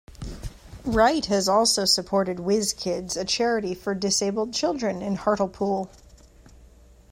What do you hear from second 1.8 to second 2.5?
supported